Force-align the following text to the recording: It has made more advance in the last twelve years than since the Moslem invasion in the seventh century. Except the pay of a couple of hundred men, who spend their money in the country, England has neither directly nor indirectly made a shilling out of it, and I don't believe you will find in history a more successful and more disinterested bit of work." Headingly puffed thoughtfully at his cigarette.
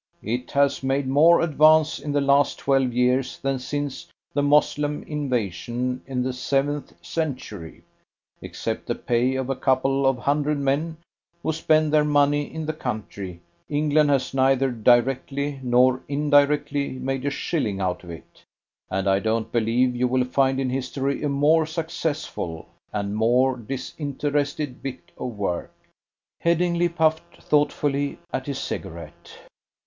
It 0.23 0.49
has 0.53 0.81
made 0.81 1.07
more 1.07 1.41
advance 1.41 1.99
in 1.99 2.11
the 2.11 2.21
last 2.21 2.57
twelve 2.57 2.91
years 2.91 3.37
than 3.37 3.59
since 3.59 4.07
the 4.33 4.41
Moslem 4.41 5.03
invasion 5.03 6.01
in 6.07 6.23
the 6.23 6.33
seventh 6.33 6.93
century. 7.05 7.83
Except 8.41 8.87
the 8.87 8.95
pay 8.95 9.35
of 9.35 9.47
a 9.47 9.55
couple 9.55 10.07
of 10.07 10.17
hundred 10.17 10.57
men, 10.57 10.97
who 11.43 11.53
spend 11.53 11.93
their 11.93 12.03
money 12.03 12.51
in 12.51 12.65
the 12.65 12.73
country, 12.73 13.41
England 13.69 14.09
has 14.09 14.33
neither 14.33 14.71
directly 14.71 15.59
nor 15.61 16.01
indirectly 16.07 16.93
made 16.93 17.23
a 17.23 17.29
shilling 17.29 17.79
out 17.79 18.03
of 18.03 18.09
it, 18.09 18.41
and 18.89 19.07
I 19.07 19.19
don't 19.19 19.51
believe 19.51 19.95
you 19.95 20.07
will 20.07 20.25
find 20.25 20.59
in 20.59 20.71
history 20.71 21.21
a 21.21 21.29
more 21.29 21.67
successful 21.67 22.67
and 22.91 23.13
more 23.15 23.55
disinterested 23.55 24.81
bit 24.81 25.11
of 25.15 25.37
work." 25.37 25.71
Headingly 26.39 26.89
puffed 26.89 27.37
thoughtfully 27.43 28.17
at 28.33 28.47
his 28.47 28.57
cigarette. 28.57 29.31